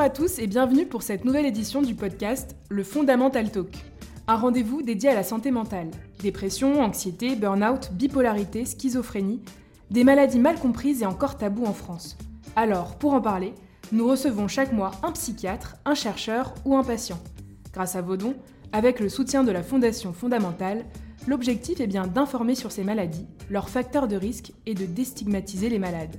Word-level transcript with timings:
Bonjour 0.00 0.12
à 0.12 0.16
tous 0.16 0.38
et 0.38 0.46
bienvenue 0.46 0.86
pour 0.86 1.02
cette 1.02 1.26
nouvelle 1.26 1.44
édition 1.44 1.82
du 1.82 1.94
podcast 1.94 2.56
Le 2.70 2.82
Fondamental 2.82 3.50
Talk. 3.50 3.84
Un 4.28 4.36
rendez-vous 4.36 4.80
dédié 4.80 5.10
à 5.10 5.14
la 5.14 5.22
santé 5.22 5.50
mentale. 5.50 5.90
Dépression, 6.22 6.80
anxiété, 6.82 7.36
burn-out, 7.36 7.90
bipolarité, 7.92 8.64
schizophrénie, 8.64 9.42
des 9.90 10.02
maladies 10.02 10.38
mal 10.38 10.58
comprises 10.58 11.02
et 11.02 11.06
encore 11.06 11.36
tabous 11.36 11.66
en 11.66 11.74
France. 11.74 12.16
Alors, 12.56 12.96
pour 12.96 13.12
en 13.12 13.20
parler, 13.20 13.52
nous 13.92 14.08
recevons 14.08 14.48
chaque 14.48 14.72
mois 14.72 14.92
un 15.02 15.12
psychiatre, 15.12 15.76
un 15.84 15.94
chercheur 15.94 16.54
ou 16.64 16.78
un 16.78 16.82
patient. 16.82 17.18
Grâce 17.74 17.94
à 17.94 18.00
vos 18.00 18.16
dons, 18.16 18.36
avec 18.72 19.00
le 19.00 19.10
soutien 19.10 19.44
de 19.44 19.52
la 19.52 19.62
Fondation 19.62 20.14
Fondamentale, 20.14 20.86
l'objectif 21.26 21.78
est 21.78 21.86
bien 21.86 22.06
d'informer 22.06 22.54
sur 22.54 22.72
ces 22.72 22.84
maladies, 22.84 23.26
leurs 23.50 23.68
facteurs 23.68 24.08
de 24.08 24.16
risque 24.16 24.52
et 24.64 24.72
de 24.72 24.86
déstigmatiser 24.86 25.68
les 25.68 25.78
malades. 25.78 26.16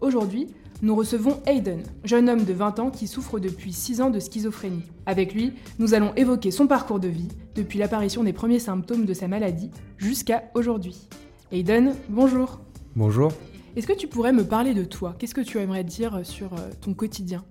Aujourd'hui, 0.00 0.46
nous 0.82 0.94
recevons 0.94 1.40
Hayden, 1.46 1.82
jeune 2.04 2.28
homme 2.28 2.44
de 2.44 2.52
20 2.52 2.80
ans 2.80 2.90
qui 2.90 3.06
souffre 3.06 3.38
depuis 3.38 3.72
6 3.72 4.02
ans 4.02 4.10
de 4.10 4.20
schizophrénie. 4.20 4.82
Avec 5.06 5.32
lui, 5.32 5.54
nous 5.78 5.94
allons 5.94 6.12
évoquer 6.16 6.50
son 6.50 6.66
parcours 6.66 7.00
de 7.00 7.08
vie, 7.08 7.28
depuis 7.54 7.78
l'apparition 7.78 8.22
des 8.22 8.34
premiers 8.34 8.58
symptômes 8.58 9.06
de 9.06 9.14
sa 9.14 9.26
maladie 9.26 9.70
jusqu'à 9.96 10.44
aujourd'hui. 10.54 11.08
Hayden, 11.50 11.94
bonjour. 12.10 12.60
Bonjour. 12.94 13.32
Est-ce 13.74 13.86
que 13.86 13.94
tu 13.94 14.06
pourrais 14.06 14.34
me 14.34 14.44
parler 14.44 14.74
de 14.74 14.84
toi? 14.84 15.14
Qu'est-ce 15.18 15.34
que 15.34 15.40
tu 15.40 15.58
aimerais 15.58 15.84
dire 15.84 16.20
sur 16.24 16.52
euh, 16.52 16.70
ton 16.82 16.92
quotidien? 16.92 17.42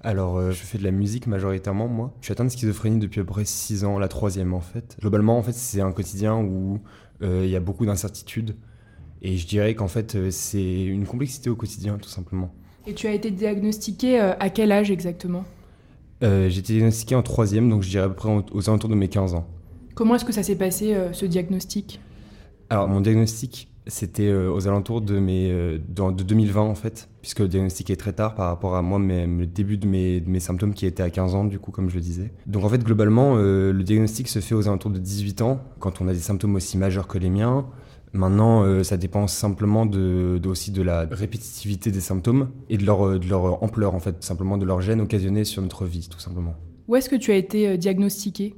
Alors, 0.00 0.38
euh, 0.38 0.52
je 0.52 0.62
fais 0.62 0.78
de 0.78 0.84
la 0.84 0.92
musique 0.92 1.26
majoritairement, 1.26 1.88
moi. 1.88 2.14
Je 2.20 2.26
suis 2.26 2.32
atteint 2.32 2.44
de 2.44 2.50
schizophrénie 2.50 2.98
depuis 2.98 3.20
à 3.20 3.24
peu 3.24 3.32
près 3.32 3.44
6 3.44 3.84
ans, 3.84 3.98
la 3.98 4.08
troisième 4.08 4.54
en 4.54 4.60
fait. 4.60 4.96
Globalement, 4.98 5.36
en 5.36 5.42
fait, 5.42 5.52
c'est 5.52 5.82
un 5.82 5.92
quotidien 5.92 6.36
où 6.38 6.80
euh, 7.22 7.42
il 7.44 7.50
y 7.50 7.56
a 7.56 7.60
beaucoup 7.60 7.84
d'incertitudes. 7.84 8.56
Et 9.20 9.36
je 9.36 9.46
dirais 9.46 9.74
qu'en 9.74 9.88
fait, 9.88 10.30
c'est 10.30 10.84
une 10.84 11.06
complexité 11.06 11.50
au 11.50 11.54
quotidien, 11.54 11.98
tout 11.98 12.08
simplement. 12.08 12.52
Et 12.86 12.94
tu 12.94 13.06
as 13.06 13.12
été 13.12 13.30
diagnostiqué 13.30 14.20
euh, 14.20 14.32
à 14.40 14.50
quel 14.50 14.72
âge 14.72 14.90
exactement? 14.90 15.44
Euh, 16.22 16.48
J'ai 16.48 16.60
été 16.60 16.72
diagnostiqué 16.74 17.14
en 17.14 17.22
troisième, 17.22 17.68
donc 17.68 17.82
je 17.82 17.90
dirais 17.90 18.04
à 18.04 18.08
peu 18.08 18.14
près 18.14 18.28
aux 18.52 18.68
alentours 18.68 18.90
de 18.90 18.94
mes 18.94 19.08
15 19.08 19.34
ans. 19.34 19.46
Comment 19.94 20.16
est-ce 20.16 20.24
que 20.24 20.32
ça 20.32 20.42
s'est 20.42 20.56
passé, 20.56 20.94
euh, 20.94 21.12
ce 21.12 21.26
diagnostic? 21.26 22.00
Alors, 22.70 22.88
mon 22.88 23.00
diagnostic, 23.00 23.68
c'était 23.86 24.32
aux 24.32 24.66
alentours 24.66 25.00
de, 25.00 25.18
mes, 25.18 25.50
de, 25.50 26.22
2020 26.22 26.62
en 26.62 26.74
fait, 26.74 27.10
puisque 27.20 27.40
le 27.40 27.48
diagnostic 27.48 27.90
est 27.90 27.96
très 27.96 28.12
tard 28.12 28.34
par 28.34 28.46
rapport 28.46 28.76
à 28.76 28.82
moi, 28.82 28.98
le 28.98 29.44
début 29.44 29.76
de 29.76 29.86
mes, 29.86 30.20
de 30.20 30.30
mes, 30.30 30.40
symptômes 30.40 30.72
qui 30.72 30.86
étaient 30.86 31.02
à 31.02 31.10
15 31.10 31.34
ans, 31.34 31.44
du 31.44 31.58
coup, 31.58 31.70
comme 31.70 31.90
je 31.90 31.96
le 31.96 32.00
disais. 32.00 32.32
Donc 32.46 32.64
en 32.64 32.68
fait, 32.68 32.82
globalement, 32.82 33.34
le 33.34 33.82
diagnostic 33.82 34.28
se 34.28 34.38
fait 34.38 34.54
aux 34.54 34.68
alentours 34.68 34.90
de 34.90 35.00
18 35.00 35.42
ans, 35.42 35.60
quand 35.80 36.00
on 36.00 36.08
a 36.08 36.14
des 36.14 36.20
symptômes 36.20 36.54
aussi 36.54 36.78
majeurs 36.78 37.08
que 37.08 37.18
les 37.18 37.28
miens, 37.28 37.66
Maintenant, 38.12 38.62
euh, 38.62 38.82
ça 38.82 38.96
dépend 38.96 39.26
simplement 39.26 39.86
de, 39.86 40.40
aussi 40.46 40.70
de 40.70 40.82
la 40.82 41.06
répétitivité 41.10 41.90
des 41.90 42.00
symptômes 42.00 42.50
et 42.68 42.76
de 42.76 42.84
leur, 42.84 43.18
de 43.18 43.26
leur 43.26 43.62
ampleur, 43.62 43.94
en 43.94 44.00
fait, 44.00 44.22
simplement 44.22 44.58
de 44.58 44.66
leur 44.66 44.80
gêne 44.80 45.00
occasionnée 45.00 45.44
sur 45.44 45.62
notre 45.62 45.86
vie, 45.86 46.08
tout 46.10 46.20
simplement. 46.20 46.54
Où 46.88 46.96
est-ce 46.96 47.08
que 47.08 47.16
tu 47.16 47.32
as 47.32 47.36
été 47.36 47.68
euh, 47.68 47.76
diagnostiqué? 47.76 48.54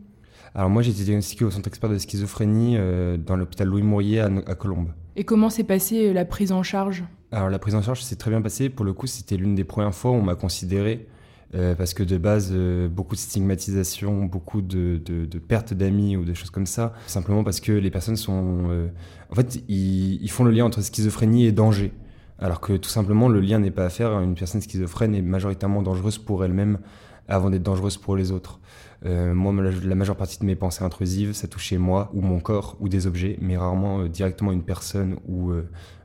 Alors 0.55 0.71
moi, 0.71 0.83
j'ai 0.83 0.91
été 0.91 1.05
diagnostiqué 1.05 1.45
au 1.45 1.51
Centre 1.51 1.69
expert 1.69 1.91
de 1.91 1.99
schizophrénie 1.99 2.77
euh, 2.77 3.17
dans 3.17 3.37
l'hôpital 3.37 3.69
Louis 3.69 3.83
Mourier 3.83 4.21
à, 4.21 4.31
à 4.47 4.55
Colombes. 4.55 4.91
Et 5.17 5.25
comment 5.25 5.51
s'est 5.51 5.65
passée 5.65 6.13
la 6.13 6.25
prise 6.25 6.51
en 6.51 6.63
charge? 6.63 7.05
Alors 7.31 7.49
la 7.49 7.59
prise 7.59 7.75
en 7.75 7.83
charge 7.83 8.03
s'est 8.03 8.17
très 8.17 8.31
bien 8.31 8.43
passée. 8.43 8.69
Pour 8.69 8.85
le 8.85 8.93
coup, 8.93 9.07
c'était 9.07 9.37
l'une 9.37 9.55
des 9.55 9.65
premières 9.65 9.95
fois 9.95 10.11
où 10.11 10.15
on 10.15 10.23
m'a 10.23 10.35
considéré 10.35 11.07
euh, 11.55 11.75
parce 11.75 11.95
que 11.95 12.03
de 12.03 12.19
base, 12.19 12.51
euh, 12.53 12.89
beaucoup 12.89 13.15
de 13.15 13.21
stigmatisation, 13.21 14.25
beaucoup 14.25 14.61
de, 14.61 15.01
de, 15.05 15.39
pertes 15.39 15.73
d'amis 15.73 16.17
ou 16.17 16.25
des 16.25 16.35
choses 16.35 16.51
comme 16.51 16.67
ça, 16.67 16.95
simplement 17.07 17.45
parce 17.45 17.61
que 17.61 17.73
les 17.73 17.91
personnes 17.91 18.17
sont... 18.17 18.65
Euh, 18.71 18.89
en 19.31 19.35
fait, 19.35 19.63
ils, 19.69 20.31
font 20.31 20.45
le 20.45 20.51
lien 20.51 20.65
entre 20.65 20.83
schizophrénie 20.83 21.47
et 21.47 21.53
danger. 21.53 21.93
Alors 22.41 22.61
que 22.61 22.73
tout 22.73 22.89
simplement, 22.89 23.29
le 23.29 23.41
lien 23.41 23.61
n'est 23.61 23.71
pas 23.71 23.85
à 23.85 23.91
faire. 23.91 24.19
Une 24.21 24.35
personne 24.35 24.61
schizophrène 24.61 25.15
est 25.15 25.23
majoritairement 25.23 25.83
dangereuse 25.83 26.19
pour 26.19 26.45
elle-même 26.45 26.79
avant 27.29 27.51
d'être 27.51 27.63
dangereuse 27.63 27.97
pour 27.97 28.17
les 28.17 28.33
autres. 28.33 28.61
moi, 29.05 29.53
la, 29.53 29.95
majeure 29.95 30.17
partie 30.17 30.39
de 30.41 30.45
mes 30.45 30.57
pensées 30.57 30.85
intrusives, 30.85 31.33
ça 31.33 31.47
touchait 31.47 31.79
moi 31.79 32.11
ou 32.13 32.21
mon 32.21 32.41
corps 32.41 32.77
ou 32.81 32.89
des 32.89 33.07
objets, 33.07 33.39
mais 33.41 33.57
rarement 33.57 34.07
directement 34.07 34.51
une 34.51 34.63
personne 34.63 35.17
ou 35.29 35.53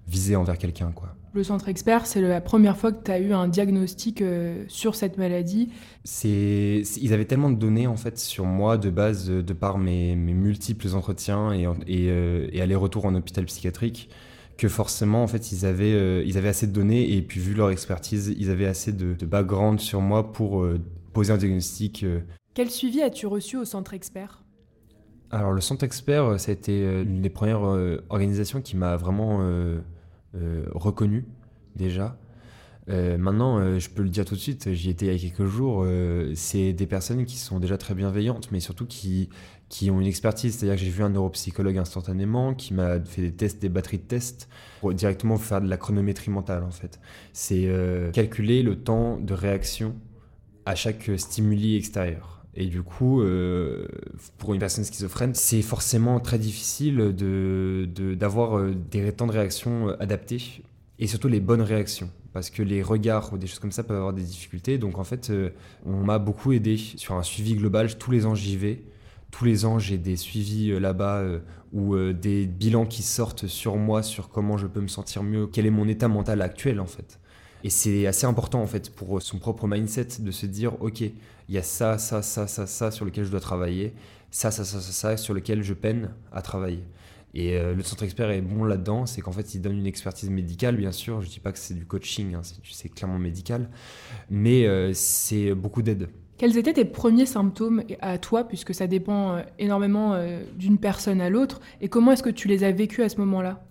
visée 0.08 0.36
envers 0.36 0.58
quelqu'un, 0.58 0.92
quoi. 0.92 1.16
Le 1.32 1.44
centre 1.44 1.70
expert, 1.70 2.08
c'est 2.08 2.22
la 2.22 2.42
première 2.42 2.76
fois 2.76 2.92
que 2.92 3.04
tu 3.04 3.12
as 3.12 3.20
eu 3.20 3.34
un 3.34 3.48
diagnostic 3.48 4.22
euh, 4.22 4.64
sur 4.68 4.96
cette 4.96 5.20
maladie. 5.20 5.70
C'est, 6.04 6.82
ils 7.00 7.14
avaient 7.14 7.26
tellement 7.26 7.52
de 7.52 7.56
données 7.56 7.86
en 7.86 7.98
fait 7.98 8.18
sur 8.18 8.46
moi 8.46 8.80
de 8.80 8.90
base, 8.90 9.30
de 9.30 9.54
par 9.54 9.78
mes, 9.78 10.16
multiples 10.16 10.88
entretiens 10.96 11.52
et, 11.54 11.68
euh, 11.68 12.48
et, 12.52 12.62
allers-retours 12.62 13.06
en 13.06 13.14
hôpital 13.14 13.46
psychiatrique, 13.46 14.10
que 14.58 14.68
forcément 14.68 15.22
en 15.22 15.28
fait 15.28 15.52
ils 15.52 15.68
avaient, 15.68 15.94
euh, 15.94 16.24
ils 16.26 16.40
avaient 16.40 16.50
assez 16.50 16.66
de 16.66 16.74
données 16.74 17.14
et 17.14 17.22
puis 17.22 17.40
vu 17.40 17.54
leur 17.54 17.70
expertise, 17.70 18.34
ils 18.36 18.50
avaient 18.50 18.66
assez 18.66 18.92
de, 18.92 19.14
de 19.14 19.26
background 19.28 19.80
sur 19.80 20.02
moi 20.02 20.32
pour 20.32 20.66
poser 21.14 21.32
un 21.32 21.38
diagnostic. 21.38 22.06
Quel 22.56 22.72
suivi 22.72 23.04
as-tu 23.04 23.28
reçu 23.28 23.56
au 23.56 23.66
centre 23.66 23.94
expert? 23.94 24.42
Alors 25.30 25.52
le 25.52 25.62
centre 25.62 25.84
expert, 25.84 26.40
ça 26.40 26.50
a 26.50 26.54
été 26.54 26.82
une 26.82 27.22
des 27.22 27.30
premières 27.30 27.62
organisations 28.10 28.62
qui 28.62 28.76
m'a 28.76 28.98
vraiment 28.98 29.42
euh, 29.42 29.80
reconnu 30.34 31.26
déjà. 31.76 32.18
Euh, 32.90 33.18
maintenant, 33.18 33.60
euh, 33.60 33.80
je 33.80 33.90
peux 33.90 34.02
le 34.02 34.10
dire 34.10 34.26
tout 34.26 34.36
de 34.36 34.40
suite, 34.40 34.74
j'y 34.74 34.90
étais 34.90 35.06
il 35.06 35.14
y 35.14 35.16
a 35.16 35.30
quelques 35.30 35.50
jours, 35.50 35.86
c'est 36.36 36.74
des 36.74 36.88
personnes 36.88 37.26
qui 37.26 37.38
sont 37.38 37.60
déjà 37.60 37.78
très 37.78 37.94
bienveillantes, 37.94 38.52
mais 38.52 38.60
surtout 38.60 38.86
qui, 38.86 39.30
qui 39.70 39.92
ont 39.92 40.00
une 40.02 40.08
expertise. 40.08 40.56
C'est-à-dire 40.56 40.76
que 40.76 40.84
j'ai 40.84 40.90
vu 40.90 41.04
un 41.04 41.10
neuropsychologue 41.10 41.78
instantanément 41.78 42.54
qui 42.54 42.74
m'a 42.74 43.00
fait 43.00 43.22
des 43.22 43.32
tests, 43.32 43.62
des 43.62 43.70
batteries 43.70 44.00
de 44.00 44.04
tests, 44.04 44.50
pour 44.80 44.94
directement 44.94 45.38
faire 45.38 45.62
de 45.62 45.68
la 45.68 45.78
chronométrie 45.78 46.32
mentale 46.32 46.64
en 46.64 46.72
fait. 46.72 47.00
C'est 47.34 47.70
calculer 48.14 48.64
le 48.64 48.76
temps 48.82 49.18
de 49.18 49.34
réaction 49.34 49.96
à 50.66 50.76
chaque 50.76 51.12
stimuli 51.18 51.76
extérieur. 51.76 52.39
Et 52.60 52.66
du 52.66 52.84
coup, 52.84 53.22
euh, 53.22 53.88
pour 54.38 54.54
une 54.54 54.60
personne 54.60 54.84
schizophrène, 54.84 55.34
c'est 55.34 55.62
forcément 55.62 56.20
très 56.20 56.38
difficile 56.38 56.98
d'avoir 58.18 58.60
de, 58.60 58.64
euh, 58.66 58.76
des 58.92 59.14
temps 59.14 59.28
de 59.28 59.32
réaction 59.32 59.88
euh, 59.88 60.04
adaptés 60.04 60.62
et 61.00 61.08
surtout 61.08 61.30
les 61.30 61.40
bonnes 61.40 61.62
réactions. 61.62 62.12
Parce 62.34 62.50
que 62.50 62.62
les 62.62 62.84
regards 62.84 63.32
ou 63.32 63.38
des 63.38 63.48
choses 63.48 63.60
comme 63.60 63.72
ça 63.72 63.84
peuvent 63.84 63.96
avoir 63.96 64.12
des 64.12 64.24
difficultés. 64.24 64.78
Donc 64.78 65.00
en 65.00 65.06
fait, 65.06 65.32
on 65.86 66.04
m'a 66.04 66.20
beaucoup 66.20 66.52
aidé 66.52 66.76
sur 66.78 67.16
un 67.16 67.24
suivi 67.24 67.56
global. 67.56 67.98
Tous 67.98 68.12
les 68.12 68.26
ans, 68.26 68.36
j'y 68.36 68.58
vais. 68.58 68.84
Tous 69.32 69.46
les 69.46 69.64
ans, 69.64 69.80
j'ai 69.80 69.98
des 69.98 70.18
suivis 70.18 70.78
là-bas 70.80 71.24
ou 71.74 71.98
des 72.14 72.46
bilans 72.46 72.86
qui 72.86 73.02
sortent 73.02 73.48
sur 73.48 73.78
moi, 73.78 74.04
sur 74.04 74.30
comment 74.30 74.58
je 74.58 74.68
peux 74.68 74.82
me 74.82 74.88
sentir 74.88 75.24
mieux, 75.24 75.48
quel 75.48 75.66
est 75.66 75.72
mon 75.72 75.88
état 75.88 76.08
mental 76.08 76.42
actuel 76.44 76.80
en 76.80 76.86
fait. 76.86 77.20
Et 77.64 77.70
c'est 77.70 78.08
assez 78.08 78.26
important 78.26 78.62
en 78.62 78.68
fait 78.68 78.90
pour 78.90 79.22
son 79.22 79.38
propre 79.38 79.68
mindset 79.68 80.08
de 80.20 80.32
se 80.32 80.46
dire 80.46 80.82
ok, 80.82 81.02
il 81.02 81.14
y 81.50 81.58
a 81.58 81.64
ça, 81.64 81.98
ça, 81.98 82.22
ça, 82.22 82.48
ça, 82.48 82.68
ça 82.68 82.92
sur 82.92 83.06
lequel 83.06 83.26
je 83.26 83.32
dois 83.32 83.40
travailler, 83.40 83.94
ça, 84.32 84.52
ça, 84.52 84.64
ça, 84.64 84.80
ça, 84.80 84.92
ça 84.92 85.18
sur 85.18 85.34
lequel 85.34 85.64
je 85.64 85.74
peine 85.74 86.12
à 86.32 86.42
travailler. 86.42 86.84
Et 87.34 87.58
euh, 87.58 87.76
le 87.76 87.84
centre 87.84 88.04
expert 88.04 88.32
est 88.32 88.42
bon 88.42 88.64
là-dedans, 88.64 89.06
c'est 89.06 89.22
qu'en 89.22 89.32
fait 89.32 89.54
il 89.54 89.62
donne 89.62 89.78
une 89.78 89.86
expertise 89.86 90.30
médicale, 90.30 90.76
bien 90.78 90.92
sûr. 90.92 91.22
Je 91.22 91.30
dis 91.30 91.40
pas 91.40 91.52
que 91.52 91.60
c'est 91.60 91.76
du 91.76 91.86
coaching, 91.86 92.34
hein, 92.34 92.42
c'est 92.64 92.90
clairement 92.90 93.20
médical, 93.20 93.70
mais 94.30 94.66
euh, 94.66 94.94
c'est 94.94 95.54
beaucoup 95.54 95.82
d'aide. 95.82 96.10
Quels 96.38 96.58
étaient 96.58 96.74
tes 96.74 96.86
premiers 96.86 97.26
symptômes 97.26 97.84
à 98.00 98.18
toi, 98.18 98.46
puisque 98.46 98.74
ça 98.74 98.88
dépend 98.88 99.34
euh, 99.34 99.42
énormément 99.60 100.18
d'une 100.56 100.78
personne 100.78 101.22
à 101.22 101.30
l'autre, 101.30 101.60
et 101.82 101.90
comment 101.90 102.14
est-ce 102.14 102.24
que 102.24 102.30
tu 102.30 102.48
les 102.48 102.64
as 102.64 102.72
vécus 102.72 103.04
à 103.04 103.10
ce 103.10 103.18
moment-là? 103.18 103.64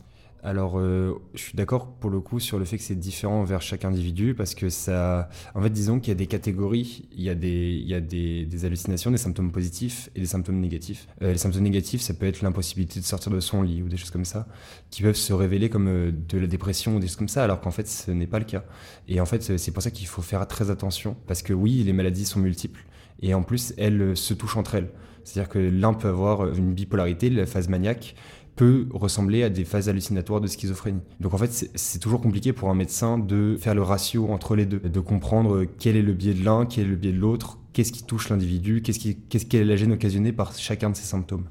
Alors, 0.43 0.79
euh, 0.79 1.21
je 1.35 1.41
suis 1.41 1.57
d'accord 1.57 1.89
pour 1.95 2.11
le 2.11 2.21
coup 2.21 2.39
sur 2.39 2.59
le 2.59 2.65
fait 2.65 2.77
que 2.77 2.83
c'est 2.83 2.95
différent 2.95 3.43
vers 3.43 3.61
chaque 3.61 3.85
individu 3.85 4.35
parce 4.35 4.55
que 4.55 4.71
ça. 4.71 5.29
En 5.55 5.63
fait, 5.63 5.71
disons 5.71 5.99
qu'il 5.99 6.09
y 6.09 6.13
a 6.13 6.15
des 6.15 6.27
catégories, 6.27 7.09
il 7.13 7.23
y 7.23 7.29
a 7.29 7.35
des, 7.35 7.81
il 7.83 7.89
y 7.89 7.95
a 7.95 8.01
des, 8.01 8.65
hallucinations, 8.65 9.11
des 9.11 9.19
symptômes 9.19 9.51
positifs 9.51 10.11
et 10.15 10.21
des 10.21 10.27
symptômes 10.27 10.61
négatifs. 10.61 11.09
Euh, 11.23 11.33
les 11.33 11.39
symptômes 11.39 11.65
négatifs, 11.65 12.03
ça 12.03 12.15
peut 12.15 12.27
être 12.27 12.43
l'impossibilité 12.43 13.01
de 13.01 13.05
sortir 13.05 13.33
de 13.33 13.41
son 13.41 13.63
lit 13.63 13.83
ou 13.83 13.89
des 13.89 13.97
choses 13.97 14.11
comme 14.11 14.25
ça, 14.25 14.47
qui 14.91 15.03
peuvent 15.03 15.17
se 15.17 15.33
révéler 15.33 15.71
comme 15.71 15.89
euh, 15.89 16.13
de 16.13 16.39
la 16.39 16.47
dépression 16.47 16.97
ou 16.97 17.01
des 17.01 17.09
choses 17.09 17.17
comme 17.17 17.29
ça, 17.29 17.43
alors 17.43 17.61
qu'en 17.61 17.73
fait, 17.73 17.89
ce 17.89 18.13
n'est 18.13 18.29
pas 18.29 18.39
le 18.39 18.45
cas. 18.45 18.65
Et 19.09 19.21
en 19.21 19.27
fait, 19.27 19.59
c'est 19.59 19.73
pour 19.73 19.83
ça 19.83 19.91
qu'il 19.91 20.07
faut 20.07 20.23
faire 20.23 20.47
très 20.47 20.71
attention 20.71 21.17
parce 21.27 21.43
que 21.43 21.53
oui, 21.53 21.83
les 21.85 21.93
maladies 21.93 22.25
sont 22.25 22.39
multiples 22.39 22.85
et 23.21 23.35
en 23.35 23.43
plus, 23.43 23.75
elles 23.77 24.17
se 24.17 24.35
touchent 24.35 24.57
entre 24.57 24.77
elles. 24.77 24.91
C'est-à-dire 25.25 25.51
que 25.51 25.59
l'un 25.59 25.93
peut 25.93 26.09
avoir 26.09 26.55
une 26.55 26.73
bipolarité, 26.73 27.29
la 27.29 27.45
phase 27.45 27.69
maniaque, 27.69 28.15
peut 28.59 28.89
ressembler 28.93 29.45
à 29.45 29.51
des 29.51 29.65
phases 29.65 29.89
hallucinatoires 29.89 30.41
de 30.41 30.49
schizophrénie. 30.49 31.01
Donc 31.21 31.33
en 31.33 31.39
fait, 31.39 31.71
c'est 31.75 31.99
toujours 32.01 32.21
compliqué 32.21 32.53
pour 32.53 32.69
un 32.69 32.75
médecin 32.75 33.17
de 33.17 33.57
faire 33.57 33.75
le 33.75 33.83
ratio 33.83 34.27
entre 34.31 34.57
les 34.57 34.67
deux, 34.67 34.81
de 34.81 35.01
comprendre 35.01 35.65
quel 35.79 35.97
est 35.97 36.03
le 36.03 36.13
biais 36.13 36.35
de 36.35 36.45
l'un, 36.45 36.67
quel 36.67 36.87
est 36.87 36.89
le 36.89 36.97
biais 36.97 37.13
de 37.13 37.19
l'autre, 37.19 37.59
qu'est-ce 37.73 37.93
qui 37.93 38.03
touche 38.03 38.31
l'individu, 38.31 38.83
qu'est-ce 38.83 38.99
qu'est-ce 38.99 39.57
est 39.57 39.65
la 39.65 39.77
gêne 39.77 39.93
occasionnée 39.93 40.33
par 40.33 40.53
chacun 40.55 40.91
de 40.91 40.97
ces 40.97 41.05
symptômes. 41.05 41.45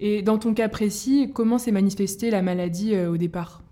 Et 0.00 0.20
dans 0.22 0.38
ton 0.38 0.52
cas 0.52 0.68
précis, 0.68 1.30
comment 1.32 1.58
s'est 1.58 1.70
manifestée 1.70 2.30
la 2.30 2.42
maladie 2.42 2.92
euh, 2.94 3.08
au 3.08 3.16
départ? 3.16 3.62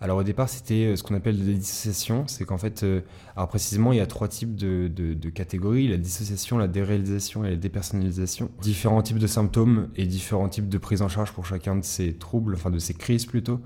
Alors 0.00 0.18
au 0.18 0.22
départ, 0.22 0.48
c'était 0.48 0.86
euh, 0.86 0.96
ce 0.96 1.02
qu'on 1.02 1.14
appelle 1.14 1.42
des 1.44 1.54
dissociations. 1.54 2.24
C'est 2.26 2.44
qu'en 2.44 2.58
fait, 2.58 2.82
euh, 2.82 3.00
alors 3.36 3.48
précisément, 3.48 3.92
il 3.92 3.98
y 3.98 4.00
a 4.00 4.06
trois 4.06 4.28
types 4.28 4.54
de, 4.54 5.30
catégories 5.30 5.88
la 5.88 5.96
dissociation, 5.96 6.58
la 6.58 6.68
déréalisation 6.68 7.44
et 7.44 7.50
la 7.50 7.56
dépersonnalisation. 7.56 8.50
Différents 8.60 9.02
types 9.02 9.18
de 9.18 9.26
symptômes 9.26 9.88
et 9.96 10.06
différents 10.06 10.48
types 10.48 10.68
de 10.68 10.78
prise 10.78 11.02
en 11.02 11.08
charge 11.08 11.32
pour 11.32 11.46
chacun 11.46 11.76
de 11.76 11.84
ces 11.84 12.14
troubles, 12.14 12.54
enfin 12.54 12.70
de 12.70 12.78
ces 12.78 12.94
crises 12.94 13.26
plutôt. 13.26 13.60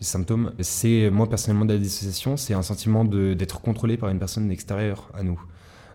Les 0.00 0.06
symptômes, 0.06 0.52
c'est 0.60 1.10
moi 1.10 1.28
personnellement 1.28 1.66
de 1.66 1.74
la 1.74 1.78
dissociation, 1.78 2.36
c'est 2.36 2.54
un 2.54 2.62
sentiment 2.62 3.04
d'être 3.04 3.60
contrôlé 3.60 3.96
par 3.96 4.08
une 4.08 4.18
personne 4.18 4.50
extérieure 4.50 5.10
à 5.14 5.22
nous. 5.22 5.40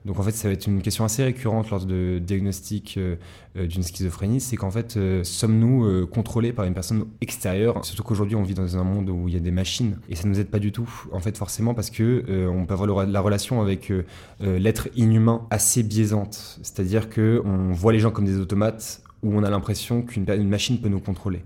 Donc 0.05 0.19
en 0.19 0.23
fait, 0.23 0.31
ça 0.31 0.47
va 0.47 0.53
être 0.53 0.67
une 0.67 0.83
question 0.83 1.03
assez 1.03 1.23
récurrente 1.23 1.71
lors 1.71 1.83
de 1.83 2.19
diagnostic 2.19 2.95
euh, 2.97 3.15
euh, 3.57 3.65
d'une 3.65 3.81
schizophrénie, 3.81 4.39
c'est 4.39 4.55
qu'en 4.55 4.69
fait, 4.69 4.97
euh, 4.97 5.23
sommes-nous 5.23 6.05
contrôlés 6.07 6.53
par 6.53 6.65
une 6.65 6.75
personne 6.75 7.05
extérieure? 7.21 7.83
Surtout 7.83 8.03
qu'aujourd'hui, 8.03 8.35
on 8.35 8.43
vit 8.43 8.53
dans 8.53 8.77
un 8.77 8.83
monde 8.83 9.09
où 9.09 9.27
il 9.27 9.33
y 9.33 9.37
a 9.37 9.39
des 9.39 9.51
machines 9.51 9.97
et 10.07 10.15
ça 10.15 10.27
nous 10.27 10.39
aide 10.39 10.49
pas 10.49 10.59
du 10.59 10.71
tout, 10.71 10.87
en 11.11 11.19
fait, 11.19 11.35
forcément, 11.37 11.73
parce 11.73 11.89
que 11.89 12.47
on 12.47 12.65
peut 12.65 12.75
avoir 12.75 13.05
la 13.05 13.19
relation 13.19 13.61
avec 13.61 13.91
l'être 14.39 14.89
inhumain 14.95 15.47
assez 15.49 15.81
biaisante. 15.81 16.59
C'est-à-dire 16.61 17.09
que 17.09 17.41
on 17.43 17.71
voit 17.71 17.91
les 17.91 17.99
gens 17.99 18.11
comme 18.11 18.25
des 18.25 18.37
automates 18.37 19.01
où 19.23 19.35
on 19.35 19.43
a 19.43 19.49
l'impression 19.49 20.03
qu'une 20.03 20.25
machine 20.47 20.79
peut 20.79 20.89
nous 20.89 20.99
contrôler. 20.99 21.41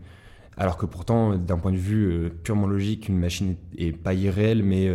Alors 0.57 0.77
que 0.77 0.85
pourtant, 0.85 1.37
d'un 1.37 1.57
point 1.57 1.71
de 1.71 1.77
vue 1.77 2.29
purement 2.43 2.67
logique, 2.67 3.07
une 3.07 3.17
machine 3.17 3.55
est 3.77 3.93
pas 3.93 4.13
irréelle, 4.13 4.63
mais 4.63 4.89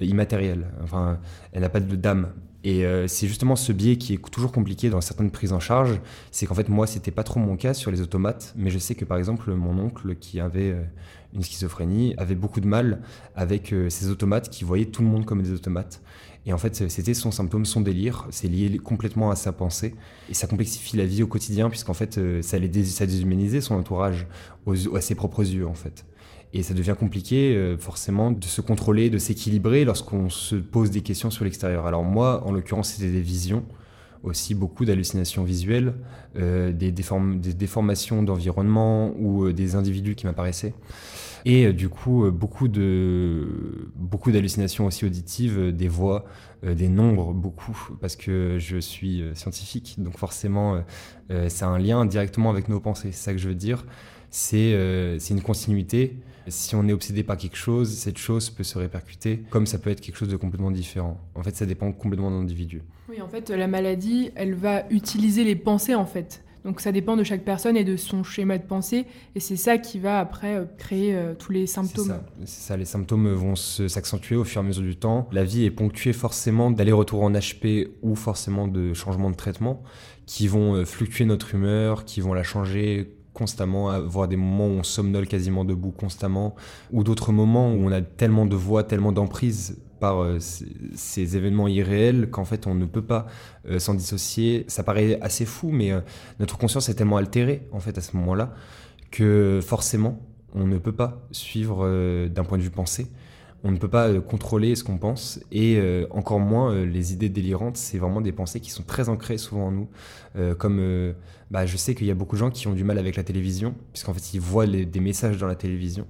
immatérielle. 0.00 0.66
Enfin, 0.82 1.18
elle 1.52 1.62
n'a 1.62 1.70
pas 1.70 1.80
de 1.80 1.96
d'âme. 1.96 2.32
Et 2.66 2.84
euh, 2.84 3.06
c'est 3.06 3.28
justement 3.28 3.54
ce 3.54 3.70
biais 3.70 3.96
qui 3.96 4.14
est 4.14 4.30
toujours 4.30 4.50
compliqué 4.50 4.90
dans 4.90 5.00
certaines 5.00 5.30
prises 5.30 5.52
en 5.52 5.60
charge. 5.60 6.00
C'est 6.32 6.46
qu'en 6.46 6.56
fait, 6.56 6.68
moi, 6.68 6.88
c'était 6.88 7.12
pas 7.12 7.22
trop 7.22 7.38
mon 7.38 7.56
cas 7.56 7.74
sur 7.74 7.92
les 7.92 8.00
automates, 8.00 8.52
mais 8.56 8.70
je 8.70 8.78
sais 8.78 8.96
que 8.96 9.04
par 9.04 9.18
exemple, 9.18 9.54
mon 9.54 9.78
oncle 9.78 10.16
qui 10.16 10.40
avait 10.40 10.72
euh, 10.72 10.82
une 11.32 11.44
schizophrénie 11.44 12.14
avait 12.18 12.34
beaucoup 12.34 12.60
de 12.60 12.66
mal 12.66 13.02
avec 13.36 13.72
euh, 13.72 13.88
ces 13.88 14.10
automates 14.10 14.50
qui 14.50 14.64
voyaient 14.64 14.86
tout 14.86 15.02
le 15.02 15.06
monde 15.06 15.24
comme 15.24 15.42
des 15.42 15.52
automates. 15.52 16.02
Et 16.44 16.52
en 16.52 16.58
fait, 16.58 16.90
c'était 16.90 17.14
son 17.14 17.30
symptôme, 17.30 17.64
son 17.64 17.82
délire. 17.82 18.26
C'est 18.30 18.48
lié 18.48 18.78
complètement 18.78 19.30
à 19.30 19.36
sa 19.36 19.52
pensée. 19.52 19.94
Et 20.28 20.34
ça 20.34 20.48
complexifie 20.48 20.96
la 20.96 21.06
vie 21.06 21.22
au 21.22 21.28
quotidien, 21.28 21.70
puisqu'en 21.70 21.94
fait, 21.94 22.18
ça, 22.42 22.58
les 22.58 22.84
ça 22.84 23.06
déshumanisait 23.06 23.60
son 23.60 23.76
entourage 23.76 24.26
à 24.94 25.00
ses 25.00 25.14
propres 25.14 25.44
yeux, 25.44 25.68
en 25.68 25.74
fait. 25.74 26.04
Et 26.52 26.62
ça 26.62 26.74
devient 26.74 26.94
compliqué 26.98 27.54
euh, 27.54 27.76
forcément 27.76 28.30
de 28.30 28.44
se 28.44 28.60
contrôler, 28.60 29.10
de 29.10 29.18
s'équilibrer 29.18 29.84
lorsqu'on 29.84 30.30
se 30.30 30.56
pose 30.56 30.90
des 30.90 31.02
questions 31.02 31.30
sur 31.30 31.44
l'extérieur. 31.44 31.86
Alors 31.86 32.04
moi, 32.04 32.42
en 32.46 32.52
l'occurrence, 32.52 32.90
c'était 32.90 33.10
des 33.10 33.20
visions, 33.20 33.64
aussi 34.22 34.54
beaucoup 34.54 34.84
d'hallucinations 34.84 35.44
visuelles, 35.44 35.94
euh, 36.36 36.72
des, 36.72 36.92
déformations 36.92 38.22
d'environnement 38.22 39.12
ou 39.18 39.44
euh, 39.44 39.52
des 39.52 39.74
individus 39.74 40.14
qui 40.14 40.26
m'apparaissaient. 40.26 40.74
Et 41.44 41.72
du 41.72 41.88
coup, 41.88 42.28
beaucoup 42.32 42.66
de 42.66 43.88
beaucoup 43.94 44.32
d'hallucinations 44.32 44.86
aussi 44.86 45.04
auditives, 45.04 45.70
des 45.70 45.86
voix, 45.86 46.24
des 46.64 46.88
nombres, 46.88 47.32
beaucoup, 47.32 47.90
parce 48.00 48.16
que 48.16 48.56
je 48.58 48.78
suis 48.78 49.22
scientifique, 49.34 49.94
donc 49.98 50.18
forcément, 50.18 50.82
a 51.30 51.64
un 51.64 51.78
lien 51.78 52.04
directement 52.04 52.50
avec 52.50 52.68
nos 52.68 52.80
pensées. 52.80 53.12
C'est 53.12 53.26
ça 53.26 53.32
que 53.32 53.38
je 53.38 53.46
veux 53.46 53.54
dire. 53.54 53.86
C'est 54.28 54.72
une 55.30 55.40
continuité 55.40 56.18
si 56.48 56.74
on 56.74 56.86
est 56.88 56.92
obsédé 56.92 57.22
par 57.22 57.36
quelque 57.36 57.56
chose, 57.56 57.90
cette 57.90 58.18
chose 58.18 58.50
peut 58.50 58.64
se 58.64 58.78
répercuter, 58.78 59.42
comme 59.50 59.66
ça 59.66 59.78
peut 59.78 59.90
être 59.90 60.00
quelque 60.00 60.16
chose 60.16 60.28
de 60.28 60.36
complètement 60.36 60.70
différent. 60.70 61.20
En 61.34 61.42
fait, 61.42 61.56
ça 61.56 61.66
dépend 61.66 61.92
complètement 61.92 62.30
de 62.30 62.36
l'individu. 62.36 62.82
Oui, 63.08 63.20
en 63.20 63.28
fait, 63.28 63.50
la 63.50 63.66
maladie, 63.66 64.30
elle 64.34 64.54
va 64.54 64.84
utiliser 64.90 65.44
les 65.44 65.56
pensées, 65.56 65.94
en 65.94 66.06
fait. 66.06 66.42
Donc 66.66 66.80
ça 66.80 66.90
dépend 66.90 67.16
de 67.16 67.22
chaque 67.22 67.44
personne 67.44 67.76
et 67.76 67.84
de 67.84 67.96
son 67.96 68.24
schéma 68.24 68.58
de 68.58 68.64
pensée, 68.64 69.04
et 69.36 69.40
c'est 69.40 69.54
ça 69.54 69.78
qui 69.78 70.00
va 70.00 70.18
après 70.18 70.56
euh, 70.56 70.64
créer 70.78 71.14
euh, 71.14 71.32
tous 71.38 71.52
les 71.52 71.64
symptômes. 71.68 72.18
C'est 72.40 72.66
ça. 72.66 72.76
les 72.76 72.84
symptômes 72.84 73.32
vont 73.34 73.54
s'accentuer 73.54 74.34
au 74.34 74.42
fur 74.42 74.60
et 74.60 74.64
à 74.64 74.66
mesure 74.66 74.82
du 74.82 74.96
temps. 74.96 75.28
La 75.30 75.44
vie 75.44 75.64
est 75.64 75.70
ponctuée 75.70 76.12
forcément 76.12 76.72
d'aller-retour 76.72 77.22
en 77.22 77.30
HP 77.30 77.90
ou 78.02 78.16
forcément 78.16 78.66
de 78.66 78.94
changements 78.94 79.30
de 79.30 79.36
traitement 79.36 79.84
qui 80.26 80.48
vont 80.48 80.74
euh, 80.74 80.84
fluctuer 80.84 81.24
notre 81.24 81.54
humeur, 81.54 82.04
qui 82.04 82.20
vont 82.20 82.34
la 82.34 82.42
changer 82.42 83.15
constamment, 83.36 83.90
avoir 83.90 84.28
des 84.28 84.36
moments 84.36 84.66
où 84.66 84.78
on 84.80 84.82
somnole 84.82 85.28
quasiment 85.28 85.64
debout 85.64 85.90
constamment, 85.90 86.56
ou 86.90 87.04
d'autres 87.04 87.32
moments 87.32 87.70
où 87.70 87.86
on 87.86 87.92
a 87.92 88.00
tellement 88.00 88.46
de 88.46 88.56
voix, 88.56 88.82
tellement 88.82 89.12
d'emprise 89.12 89.76
par 90.00 90.22
euh, 90.22 90.38
ces, 90.40 91.36
événements 91.36 91.68
irréels 91.68 92.30
qu'en 92.30 92.44
fait 92.44 92.66
on 92.66 92.74
ne 92.74 92.86
peut 92.86 93.02
pas 93.02 93.26
euh, 93.68 93.78
s'en 93.78 93.94
dissocier. 93.94 94.64
Ça 94.68 94.82
paraît 94.82 95.18
assez 95.20 95.44
fou, 95.44 95.70
mais 95.70 95.92
euh, 95.92 96.00
notre 96.40 96.56
conscience 96.58 96.88
est 96.88 96.94
tellement 96.94 97.18
altérée 97.18 97.68
en 97.72 97.80
fait 97.80 97.96
à 97.98 98.00
ce 98.00 98.16
moment-là 98.16 98.54
que 99.10 99.60
forcément 99.62 100.18
on 100.54 100.66
ne 100.66 100.78
peut 100.78 100.92
pas 100.92 101.26
suivre 101.32 101.86
d'un 102.28 102.44
point 102.44 102.56
de 102.56 102.62
vue 102.62 102.70
pensée 102.70 103.08
on 103.66 103.72
ne 103.72 103.76
peut 103.76 103.88
pas 103.88 104.08
euh, 104.08 104.20
contrôler 104.20 104.74
ce 104.76 104.84
qu'on 104.84 104.98
pense 104.98 105.40
et 105.50 105.76
euh, 105.76 106.06
encore 106.10 106.38
moins 106.38 106.72
euh, 106.72 106.86
les 106.86 107.12
idées 107.12 107.28
délirantes. 107.28 107.76
C'est 107.76 107.98
vraiment 107.98 108.20
des 108.20 108.32
pensées 108.32 108.60
qui 108.60 108.70
sont 108.70 108.84
très 108.84 109.08
ancrées 109.08 109.38
souvent 109.38 109.66
en 109.66 109.72
nous. 109.72 109.88
comme 110.58 111.14
bah, 111.50 111.64
je 111.64 111.76
sais 111.76 111.94
qu'il 111.94 112.06
y 112.06 112.10
a 112.10 112.14
beaucoup 112.14 112.36
de 112.36 112.40
gens 112.40 112.50
qui 112.50 112.68
ont 112.68 112.74
du 112.74 112.84
mal 112.84 112.98
avec 112.98 113.16
la 113.16 113.22
télévision, 113.22 113.74
puisqu'en 113.92 114.12
fait 114.12 114.34
ils 114.34 114.40
voient 114.40 114.66
des 114.66 115.00
messages 115.00 115.38
dans 115.38 115.46
la 115.46 115.54
télévision. 115.54 116.06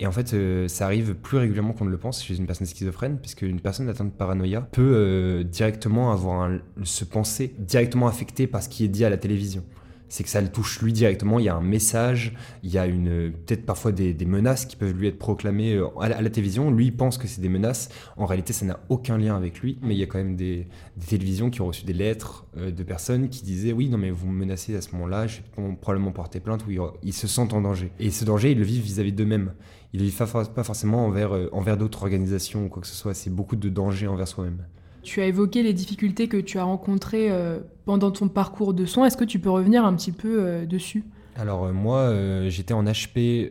Et 0.00 0.06
en 0.06 0.12
fait, 0.12 0.36
ça 0.68 0.84
arrive 0.84 1.16
plus 1.16 1.38
régulièrement 1.38 1.72
qu'on 1.72 1.84
ne 1.84 1.90
le 1.90 1.98
pense 1.98 2.22
chez 2.22 2.36
une 2.36 2.46
personne 2.46 2.68
schizophrène, 2.68 3.18
puisque 3.18 3.42
une 3.42 3.58
personne 3.58 3.88
atteinte 3.88 4.12
de 4.12 4.16
paranoïa 4.16 4.60
peut 4.60 5.44
directement 5.44 6.12
avoir 6.12 6.50
se 6.84 7.04
penser 7.04 7.52
directement 7.58 8.06
affectée 8.06 8.46
par 8.46 8.62
ce 8.62 8.68
qui 8.68 8.84
est 8.84 8.88
dit 8.88 9.04
à 9.04 9.10
la 9.10 9.16
télévision 9.16 9.64
c'est 10.08 10.24
que 10.24 10.30
ça 10.30 10.40
le 10.40 10.48
touche 10.48 10.80
lui 10.80 10.92
directement. 10.92 11.38
Il 11.38 11.44
y 11.44 11.48
a 11.48 11.54
un 11.54 11.62
message, 11.62 12.34
il 12.62 12.70
y 12.70 12.78
a 12.78 12.86
une 12.86 13.32
peut-être 13.32 13.66
parfois 13.66 13.92
des, 13.92 14.14
menaces 14.24 14.66
qui 14.66 14.76
peuvent 14.76 14.92
lui 14.92 15.08
être 15.08 15.18
proclamées 15.18 15.74
euh, 15.74 15.88
à 16.00 16.08
la, 16.08 16.30
télévision. 16.30 16.70
Lui 16.70 16.86
il 16.86 16.96
pense 16.96 17.18
que 17.18 17.26
c'est 17.26 17.40
des 17.40 17.48
menaces. 17.48 17.88
En 18.16 18.26
réalité, 18.26 18.52
ça 18.52 18.66
n'a 18.66 18.80
aucun 18.88 19.18
lien 19.18 19.36
avec 19.36 19.60
lui. 19.60 19.78
Mais 19.82 19.94
il 19.94 19.98
y 19.98 20.02
a 20.02 20.06
quand 20.06 20.18
même 20.18 20.36
des, 20.36 20.66
télévisions 21.06 21.50
qui 21.50 21.60
ont 21.60 21.66
reçu 21.66 21.84
des 21.84 21.92
lettres 21.92 22.46
euh, 22.56 22.70
de 22.70 22.82
personnes 22.82 23.28
qui 23.28 23.42
disaient 23.42 23.72
oui, 23.72 23.88
non 23.88 23.98
mais 23.98 24.10
vous 24.10 24.28
me 24.28 24.38
menacez 24.38 24.74
à 24.76 24.80
ce 24.80 24.92
moment-là, 24.92 25.26
je 25.26 25.38
vais 25.38 25.76
probablement 25.80 26.12
porter 26.12 26.40
plainte. 26.40 26.66
Ou 26.66 26.70
ils, 27.02 27.12
se 27.12 27.26
sentent 27.26 27.52
en 27.52 27.60
danger. 27.60 27.92
Et 27.98 28.10
ce 28.10 28.24
danger, 28.24 28.52
ils 28.52 28.58
le 28.58 28.64
vivent 28.64 28.82
vis-à-vis 28.82 29.12
d'eux-mêmes. 29.12 29.52
Ils 29.92 30.00
le 30.00 30.06
vivent 30.06 30.16
pas 30.16 30.64
forcément 30.64 31.06
envers, 31.06 31.34
euh, 31.34 31.48
envers 31.52 31.76
d'autres 31.76 32.02
organisations 32.02 32.66
ou 32.66 32.68
quoi 32.68 32.82
que 32.82 32.88
ce 32.88 32.94
soit. 32.94 33.14
C'est 33.14 33.30
beaucoup 33.30 33.56
de 33.56 33.68
danger 33.68 34.06
envers 34.06 34.28
soi-même. 34.28 34.64
Tu 35.08 35.22
as 35.22 35.24
évoqué 35.24 35.62
les 35.62 35.72
difficultés 35.72 36.28
que 36.28 36.36
tu 36.36 36.58
as 36.58 36.64
rencontrées 36.64 37.30
euh, 37.30 37.60
pendant 37.86 38.10
ton 38.10 38.28
parcours 38.28 38.74
de 38.74 38.84
soins. 38.84 39.06
Est-ce 39.06 39.16
que 39.16 39.24
tu 39.24 39.38
peux 39.38 39.48
revenir 39.48 39.86
un 39.86 39.94
petit 39.94 40.12
peu 40.12 40.42
euh, 40.42 40.66
dessus? 40.66 41.02
Alors 41.34 41.64
euh, 41.64 41.72
moi, 41.72 42.12
j'étais 42.50 42.74
en 42.74 42.84
HP, 42.84 43.48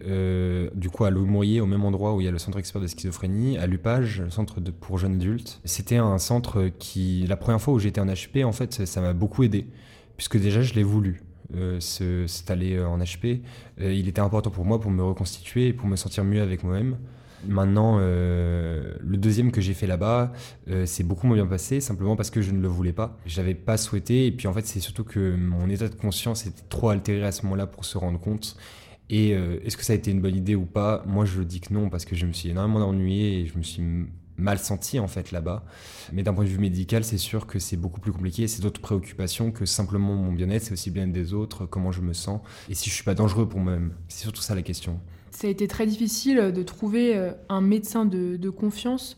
du 0.75 0.89
coup 0.91 1.05
à 1.05 1.09
Lomoyer, 1.09 1.59
au 1.59 1.65
même 1.65 1.83
endroit 1.83 2.13
où 2.13 2.21
il 2.21 2.25
y 2.25 2.27
a 2.27 2.31
le 2.31 2.37
centre 2.37 2.59
expert 2.59 2.79
de 2.79 2.85
schizophrénie, 2.85 3.57
à 3.57 3.65
l'UPAGE, 3.65 4.21
le 4.21 4.29
centre 4.29 4.59
pour 4.59 4.99
jeunes 4.99 5.15
adultes. 5.15 5.59
C'était 5.65 5.97
un 5.97 6.19
centre 6.19 6.69
qui, 6.77 7.25
la 7.27 7.37
première 7.37 7.59
fois 7.59 7.73
où 7.73 7.79
j'étais 7.79 8.01
en 8.01 8.05
HP, 8.05 8.45
en 8.45 8.51
fait, 8.51 8.85
ça 8.85 9.01
m'a 9.01 9.13
beaucoup 9.13 9.41
aidé, 9.41 9.65
puisque 10.15 10.37
déjà 10.37 10.61
je 10.61 10.75
l'ai 10.75 10.83
voulu. 10.83 11.23
s'installer 11.79 12.79
en 12.79 12.99
HP. 12.99 13.41
il 13.79 14.07
était 14.07 14.21
important 14.21 14.51
pour 14.51 14.63
moi 14.63 14.79
pour 14.79 14.91
me 14.91 15.01
reconstituer 15.01 15.69
et 15.69 15.73
pour 15.73 15.87
me 15.87 15.95
sentir 15.95 16.23
mieux 16.23 16.43
avec 16.43 16.63
moi-même. 16.63 16.97
Maintenant, 17.45 17.97
euh, 17.99 18.95
le 18.99 19.17
deuxième 19.17 19.51
que 19.51 19.61
j'ai 19.61 19.73
fait 19.73 19.87
là-bas, 19.87 20.33
euh, 20.69 20.85
c'est 20.85 21.03
beaucoup 21.03 21.27
moins 21.27 21.35
bien 21.35 21.45
passé, 21.45 21.79
simplement 21.81 22.15
parce 22.15 22.29
que 22.29 22.41
je 22.41 22.51
ne 22.51 22.61
le 22.61 22.67
voulais 22.67 22.93
pas. 22.93 23.17
J'avais 23.25 23.53
pas 23.53 23.77
souhaité, 23.77 24.25
et 24.25 24.31
puis 24.31 24.47
en 24.47 24.53
fait, 24.53 24.65
c'est 24.65 24.79
surtout 24.79 25.03
que 25.03 25.35
mon 25.35 25.69
état 25.69 25.87
de 25.87 25.95
conscience 25.95 26.45
était 26.45 26.63
trop 26.69 26.89
altéré 26.89 27.23
à 27.23 27.31
ce 27.31 27.43
moment-là 27.43 27.67
pour 27.67 27.85
se 27.85 27.97
rendre 27.97 28.19
compte. 28.19 28.57
Et 29.09 29.33
euh, 29.33 29.59
est-ce 29.63 29.77
que 29.77 29.85
ça 29.85 29.93
a 29.93 29.95
été 29.95 30.11
une 30.11 30.21
bonne 30.21 30.35
idée 30.35 30.55
ou 30.55 30.65
pas? 30.65 31.03
Moi, 31.05 31.25
je 31.25 31.41
dis 31.41 31.61
que 31.61 31.73
non, 31.73 31.89
parce 31.89 32.05
que 32.05 32.15
je 32.15 32.25
me 32.25 32.33
suis 32.33 32.49
énormément 32.49 32.85
ennuyé 32.85 33.39
et 33.39 33.45
je 33.45 33.57
me 33.57 33.63
suis 33.63 33.83
mal 34.37 34.59
senti 34.59 34.99
en 34.99 35.07
fait 35.07 35.31
là-bas. 35.31 35.63
Mais 36.13 36.23
d'un 36.23 36.33
point 36.33 36.43
de 36.43 36.49
vue 36.49 36.59
médical, 36.59 37.03
c'est 37.03 37.17
sûr 37.17 37.47
que 37.47 37.57
c'est 37.59 37.77
beaucoup 37.77 37.99
plus 37.99 38.11
compliqué. 38.11 38.47
C'est 38.47 38.61
d'autres 38.61 38.81
préoccupations 38.81 39.51
que 39.51 39.65
simplement 39.65 40.15
mon 40.15 40.31
bien-être, 40.31 40.63
c'est 40.63 40.73
aussi 40.73 40.91
bien 40.91 41.07
des 41.07 41.33
autres, 41.33 41.65
comment 41.65 41.91
je 41.91 42.01
me 42.01 42.13
sens 42.13 42.41
et 42.69 42.75
si 42.75 42.89
je 42.89 42.95
suis 42.95 43.03
pas 43.03 43.15
dangereux 43.15 43.47
pour 43.47 43.59
moi-même. 43.59 43.93
C'est 44.07 44.23
surtout 44.23 44.41
ça 44.41 44.55
la 44.55 44.61
question 44.61 44.99
ça 45.31 45.47
a 45.47 45.49
été 45.49 45.67
très 45.67 45.85
difficile 45.85 46.51
de 46.51 46.63
trouver 46.63 47.15
euh, 47.15 47.31
un 47.49 47.61
médecin 47.61 48.05
de, 48.05 48.49
confiance. 48.49 49.17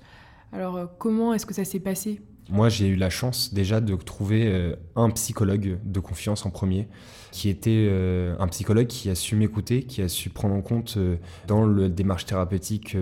Alors 0.51 0.77
euh, 0.77 0.85
comment 0.97 1.33
est-ce 1.33 1.45
que 1.45 1.53
ça 1.53 1.65
s'est 1.65 1.79
passé? 1.79 2.21
Moi 2.49 2.69
j'ai 2.69 2.87
eu 2.87 2.95
la 2.95 3.09
chance 3.09 3.53
déjà 3.53 3.79
de 3.79 3.95
trouver 3.95 4.47
euh, 4.47 4.75
un 4.95 5.09
psychologue 5.11 5.77
de 5.83 5.99
confiance 5.99 6.45
en 6.45 6.49
premier 6.49 6.87
qui 7.31 7.47
était 7.47 7.87
euh, 7.89 8.35
un 8.39 8.47
psychologue 8.47 8.87
qui 8.87 9.07
a 9.09 9.13
su 9.13 9.35
m'écouter, 9.35 9.83
qui 9.83 10.01
a 10.01 10.09
su 10.09 10.31
prendre 10.31 10.55
en 10.55 10.61
compte 10.61 10.95
euh, 10.97 11.17
dans 11.45 11.63
le 11.63 11.87
démarche 11.87 12.25
thérapeutique 12.25 12.97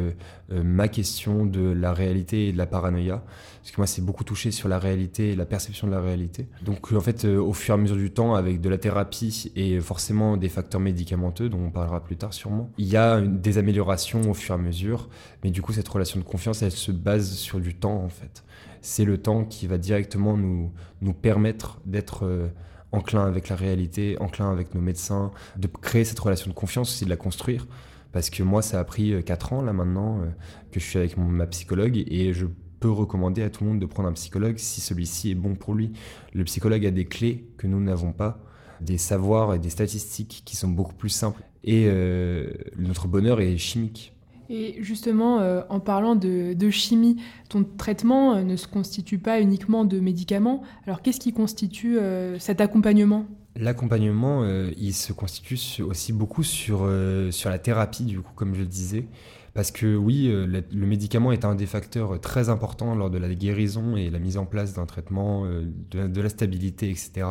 ma 0.50 0.88
question 0.88 1.46
de 1.46 1.62
la 1.72 1.92
réalité 1.92 2.48
et 2.48 2.54
de 2.54 2.58
la 2.58 2.66
paranoïa. 2.66 3.22
Parce 3.62 3.72
que 3.72 3.82
moi, 3.82 3.88
c'est 3.88 4.02
beaucoup 4.02 4.24
touché 4.24 4.52
sur 4.52 4.70
la 4.70 4.80
réalité 4.80 5.32
et 5.32 5.36
la 5.36 5.46
perception 5.46 5.88
de 5.88 5.92
la 5.92 6.00
réalité. 6.00 6.48
Donc, 6.62 6.94
en 6.94 7.02
fait, 7.02 7.26
au 7.26 7.52
fur 7.52 7.74
et 7.74 7.78
à 7.78 7.82
mesure 7.82 7.98
du 7.98 8.12
temps, 8.12 8.34
avec 8.34 8.62
de 8.62 8.70
la 8.70 8.78
thérapie 8.78 9.52
et 9.58 9.82
forcément 9.82 10.38
des 10.38 10.48
facteurs 10.48 10.80
médicamenteux, 10.80 11.50
dont 11.50 11.60
on 11.60 11.70
parlera 11.70 12.02
plus 12.02 12.16
tard 12.16 12.34
sûrement, 12.34 12.70
il 12.78 12.88
y 12.88 12.96
a 12.96 13.20
des 13.20 13.58
améliorations 13.58 14.22
au 14.30 14.34
fur 14.34 14.56
et 14.56 14.58
à 14.58 14.62
mesure. 14.62 15.10
Mais 15.44 15.52
du 15.52 15.62
coup, 15.62 15.74
cette 15.74 15.90
relation 15.90 16.18
de 16.18 16.24
confiance, 16.24 16.62
elle 16.62 16.72
se 16.72 16.94
base 16.94 17.34
sur 17.34 17.60
du 17.60 17.76
temps, 17.76 18.02
en 18.02 18.10
fait. 18.10 18.46
C'est 18.88 19.04
le 19.04 19.18
temps 19.18 19.44
qui 19.44 19.68
va 19.68 19.78
directement 19.78 20.38
nous, 20.38 20.72
nous 21.02 21.14
permettre 21.14 21.82
d'être 21.86 22.50
enclin 22.92 23.26
avec 23.26 23.50
la 23.50 23.56
réalité, 23.56 24.18
enclin 24.20 24.52
avec 24.52 24.74
nos 24.74 24.82
médecins, 24.82 25.32
de 25.58 25.68
créer 25.68 26.06
cette 26.06 26.20
relation 26.20 26.50
de 26.50 26.56
confiance 26.56 26.90
aussi, 26.90 27.06
de 27.06 27.10
la 27.10 27.18
construire. 27.18 27.68
Parce 28.12 28.30
que 28.30 28.44
moi, 28.44 28.62
ça 28.62 28.80
a 28.80 28.84
pris 28.84 29.24
4 29.24 29.54
euh, 29.54 29.56
ans 29.56 29.62
là 29.62 29.74
maintenant 29.74 30.22
euh, 30.22 30.28
que 30.72 30.80
je 30.80 30.86
suis 30.86 30.98
avec 30.98 31.18
ma 31.18 31.46
psychologue 31.48 31.98
et 32.08 32.34
je 32.34 32.46
peux 32.80 32.90
recommander 32.90 33.44
à 33.44 33.50
tout 33.50 33.64
le 33.64 33.72
monde 33.72 33.80
de 33.80 33.86
prendre 33.86 34.08
un 34.08 34.14
psychologue 34.14 34.58
si 34.58 34.82
celui-ci 34.82 35.32
est 35.32 35.36
bon 35.36 35.56
pour 35.56 35.74
lui. 35.74 35.92
Le 36.34 36.44
psychologue 36.44 36.86
a 36.86 36.92
des 36.92 37.06
clés 37.06 37.48
que 37.58 37.68
nous 37.68 37.82
n'avons 37.82 38.14
pas, 38.14 38.40
des 38.82 38.98
savoirs 38.98 39.54
et 39.54 39.60
des 39.60 39.70
statistiques 39.70 40.44
qui 40.46 40.56
sont 40.56 40.70
beaucoup 40.70 40.94
plus 40.94 41.10
simples. 41.10 41.42
Et 41.64 41.86
euh, 41.88 42.50
notre 42.78 43.08
bonheur 43.08 43.42
est 43.42 43.58
chimique. 43.58 44.14
Et 44.50 44.76
justement, 44.80 45.40
euh, 45.40 45.62
en 45.70 45.80
parlant 45.80 46.16
de, 46.16 46.70
chimie, 46.70 47.18
ton 47.50 47.64
traitement 47.64 48.36
euh, 48.36 48.44
ne 48.44 48.56
se 48.56 48.68
constitue 48.68 49.20
pas 49.20 49.42
uniquement 49.42 49.86
de 49.86 50.00
médicaments. 50.00 50.64
Alors 50.86 51.02
qu'est-ce 51.02 51.20
qui 51.20 51.34
constitue 51.34 51.98
euh, 51.98 52.40
cet 52.40 52.62
accompagnement? 52.62 53.26
L'accompagnement, 53.56 54.48
il 54.78 54.94
se 54.94 55.14
constitue 55.14 55.82
aussi 55.82 56.14
beaucoup 56.14 56.44
sur, 56.44 56.88
sur 57.32 57.50
la 57.50 57.58
thérapie, 57.58 58.04
du 58.04 58.20
coup, 58.20 58.34
comme 58.36 58.54
je 58.54 58.60
le 58.60 58.68
disais. 58.68 59.08
Parce 59.56 59.72
que 59.72 59.96
oui, 59.96 60.28
le, 60.28 60.86
médicament 60.86 61.32
est 61.32 61.44
un 61.44 61.56
des 61.56 61.66
facteurs 61.66 62.22
très 62.22 62.50
importants 62.50 62.94
lors 62.94 63.10
de 63.10 63.18
la 63.18 63.34
guérison 63.34 63.98
et 63.98 64.12
la 64.12 64.20
mise 64.20 64.38
en 64.38 64.46
place 64.46 64.74
d'un 64.74 64.86
traitement, 64.86 65.46
de, 65.90 66.22
la 66.22 66.30
stabilité, 66.30 66.92
etc. 66.92 67.26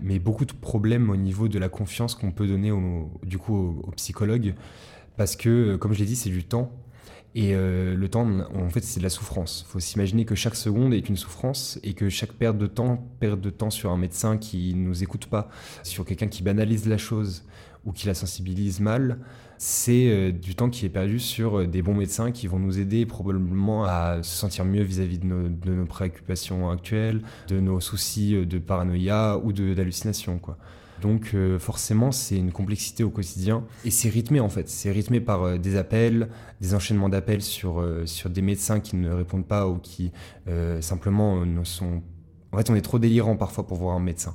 Mais 0.00 0.20
beaucoup 0.20 0.44
de 0.44 0.52
problèmes 0.52 1.10
au 1.10 1.16
niveau 1.16 1.48
de 1.48 1.58
la 1.58 1.68
confiance 1.68 2.14
qu'on 2.14 2.30
peut 2.30 2.46
donner 2.46 2.70
au, 2.70 3.10
du 3.24 3.38
coup 3.38 3.82
aux 3.82 3.90
psychologues 3.96 4.54
parce 5.18 5.36
que, 5.36 5.48
euh, 5.48 5.78
comme 5.78 5.92
je 5.92 5.98
l'ai 5.98 6.06
dit, 6.06 6.16
c'est 6.16 6.30
du 6.30 6.44
temps. 6.44 6.72
Et 7.34 7.54
euh, 7.54 7.94
le 7.94 8.08
temps, 8.08 8.26
en 8.54 8.70
fait, 8.70 8.82
c'est 8.82 9.00
de 9.00 9.04
la 9.04 9.10
souffrance. 9.10 9.66
Il 9.66 9.70
faut 9.70 9.80
s'imaginer 9.80 10.24
que 10.24 10.34
chaque 10.34 10.54
seconde 10.54 10.94
est 10.94 11.08
une 11.08 11.16
souffrance 11.16 11.78
et 11.82 11.92
que 11.92 12.08
chaque 12.08 12.32
perte 12.32 12.56
de 12.56 12.66
temps, 12.66 13.06
perte 13.20 13.40
de 13.40 13.50
temps 13.50 13.68
sur 13.68 13.90
un 13.90 13.98
médecin 13.98 14.38
qui 14.38 14.74
ne 14.74 14.88
nous 14.88 15.02
écoute 15.02 15.26
pas, 15.26 15.50
sur 15.82 16.06
quelqu'un 16.06 16.28
qui 16.28 16.42
banalise 16.42 16.88
la 16.88 16.96
chose 16.96 17.44
ou 17.84 17.92
qui 17.92 18.06
la 18.06 18.14
sensibilise 18.14 18.80
mal, 18.80 19.18
c'est 19.58 20.08
euh, 20.08 20.32
du 20.32 20.54
temps 20.54 20.70
qui 20.70 20.86
est 20.86 20.88
perdu 20.88 21.18
sur 21.18 21.66
des 21.66 21.82
bons 21.82 21.94
médecins 21.94 22.32
qui 22.32 22.46
vont 22.46 22.58
nous 22.58 22.78
aider 22.78 23.04
probablement 23.04 23.84
à 23.84 24.22
se 24.22 24.36
sentir 24.36 24.64
mieux 24.64 24.82
vis-à-vis 24.82 25.18
de, 25.18 25.26
de, 25.26 25.72
nos 25.72 25.86
préoccupations 25.86 26.70
actuelles, 26.70 27.22
de 27.48 27.60
nos 27.60 27.80
soucis 27.80 28.46
de 28.46 28.58
paranoïa 28.58 29.38
ou 29.42 29.52
d'hallucination. 29.52 30.40
Donc 31.00 31.30
euh, 31.34 31.58
forcément, 31.58 32.12
c'est 32.12 32.36
une 32.36 32.52
complexité 32.52 33.04
au 33.04 33.10
quotidien. 33.10 33.64
Et 33.84 33.90
c'est 33.90 34.08
rythmé 34.08 34.40
en 34.40 34.48
fait. 34.48 34.68
C'est 34.68 34.90
rythmé 34.90 35.20
par 35.20 35.42
euh, 35.42 35.58
des 35.58 35.76
appels, 35.76 36.28
des 36.60 36.74
enchaînements 36.74 37.08
d'appels 37.08 37.42
sur, 37.42 37.80
euh, 37.80 38.04
sur 38.06 38.30
des 38.30 38.42
médecins 38.42 38.80
qui 38.80 38.96
ne 38.96 39.10
répondent 39.10 39.46
pas 39.46 39.68
ou 39.68 39.78
qui 39.78 40.12
simplement 40.80 41.44
ne 41.44 41.62
sont... 41.64 42.02
En 42.52 42.56
fait, 42.56 42.70
on 42.70 42.74
est 42.74 42.80
trop 42.80 42.98
délirant 42.98 43.36
parfois 43.36 43.66
pour 43.66 43.76
voir 43.76 43.94
un 43.94 44.00
médecin. 44.00 44.34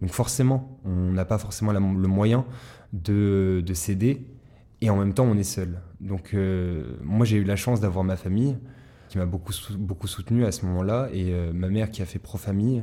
Donc 0.00 0.10
forcément, 0.10 0.78
on 0.84 1.12
n'a 1.12 1.24
pas 1.24 1.38
forcément 1.38 1.72
le 1.72 1.80
moyen 1.80 2.44
de, 2.92 3.62
de 3.64 3.74
céder. 3.74 4.26
Et 4.80 4.90
en 4.90 4.96
même 4.96 5.12
temps, 5.12 5.24
on 5.24 5.36
est 5.36 5.44
seul. 5.44 5.80
Donc 6.00 6.34
moi, 7.02 7.26
j'ai 7.26 7.36
eu 7.36 7.44
la 7.44 7.56
chance 7.56 7.80
d'avoir 7.80 8.04
ma 8.04 8.16
famille 8.16 8.56
qui 9.08 9.18
m'a 9.18 9.26
beaucoup, 9.26 9.52
beaucoup 9.76 10.06
soutenu 10.06 10.46
à 10.46 10.52
ce 10.52 10.64
moment-là. 10.64 11.10
Et 11.12 11.34
ma 11.52 11.68
mère 11.68 11.90
qui 11.90 12.00
a 12.00 12.06
fait 12.06 12.18
pro-famille, 12.18 12.82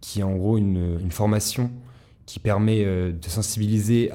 qui 0.00 0.20
a 0.20 0.26
en 0.26 0.34
gros 0.34 0.58
une 0.58 1.10
formation 1.12 1.70
qui 2.28 2.40
permet 2.40 2.84
euh, 2.84 3.10
de 3.10 3.26
sensibiliser 3.26 4.12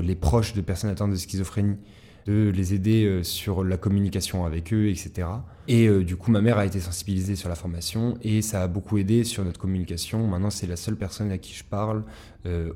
les 0.00 0.14
proches 0.14 0.54
de 0.54 0.60
personnes 0.60 0.88
atteintes 0.88 1.10
de 1.10 1.16
schizophrénie, 1.16 1.76
de 2.26 2.52
les 2.54 2.74
aider 2.74 3.04
euh, 3.04 3.24
sur 3.24 3.64
la 3.64 3.76
communication 3.76 4.46
avec 4.46 4.72
eux, 4.72 4.88
etc. 4.88 5.26
Et 5.66 5.88
euh, 5.88 6.04
du 6.04 6.14
coup, 6.14 6.30
ma 6.30 6.40
mère 6.40 6.58
a 6.58 6.64
été 6.64 6.78
sensibilisée 6.78 7.34
sur 7.34 7.48
la 7.48 7.56
formation 7.56 8.18
et 8.22 8.40
ça 8.40 8.62
a 8.62 8.68
beaucoup 8.68 8.98
aidé 8.98 9.24
sur 9.24 9.44
notre 9.44 9.58
communication. 9.58 10.28
Maintenant, 10.28 10.50
c'est 10.50 10.68
la 10.68 10.76
seule 10.76 10.94
personne 10.94 11.32
à 11.32 11.38
qui 11.38 11.54
je 11.54 11.64
parle 11.64 12.04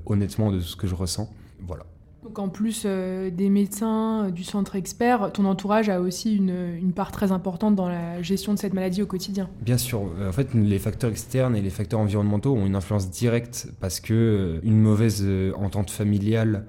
honnêtement 0.07 0.51
de 0.51 0.59
ce 0.59 0.75
que 0.75 0.89
je 0.89 0.97
ressens. 0.97 1.33
Voilà. 1.61 1.87
Donc 2.23 2.39
en 2.39 2.51
plus 2.51 2.83
euh, 2.85 3.31
des 3.31 3.49
médecins 3.49 4.27
euh, 4.27 4.31
du 4.31 4.45
centre 4.45 4.77
expert, 4.77 5.33
ton 5.33 5.47
entourage 5.47 5.89
a 5.89 6.01
aussi 6.01 6.37
une, 6.37 6.93
part 6.93 7.13
très 7.13 7.33
importante 7.33 7.75
dans 7.75 7.89
la 7.89 8.21
gestion 8.21 8.53
de 8.53 8.59
cette 8.59 8.75
maladie 8.75 9.01
au 9.03 9.07
quotidien. 9.07 9.49
Bien 9.63 9.79
sûr. 9.79 10.03
Euh, 10.19 10.29
en 10.29 10.33
fait, 10.33 10.53
les 10.53 10.79
facteurs 10.79 11.11
externes 11.11 11.57
et 11.57 11.63
les 11.63 11.71
facteurs 11.71 12.01
environnementaux 12.01 12.55
ont 12.55 12.67
une 12.67 12.77
influence 12.77 13.11
directe 13.11 13.69
parce 13.81 14.01
que 14.01 14.61
une 14.63 14.79
mauvaise 14.79 15.27
entente 15.57 15.91
familiale 15.91 16.67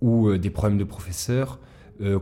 ou 0.00 0.36
des 0.36 0.50
problèmes 0.50 0.78
de 0.78 0.84
professeurs 0.84 1.58